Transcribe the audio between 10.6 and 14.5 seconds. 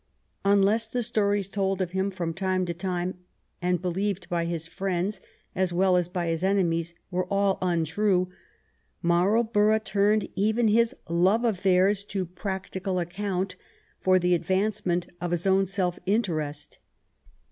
his love affairs to practical account for the